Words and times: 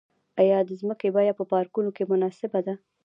آیا 0.41 0.57
د 0.67 0.71
ځمکې 0.81 1.07
بیه 1.15 1.33
په 1.39 1.43
پارکونو 1.51 1.89
کې 1.95 2.03
مناسبه 2.11 2.59
ده؟ 2.67 2.73